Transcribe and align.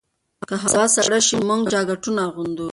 که 0.49 0.55
هوا 0.63 0.83
سړه 0.95 1.19
شي، 1.27 1.35
موږ 1.47 1.61
جاکټونه 1.73 2.21
اغوندو. 2.29 2.67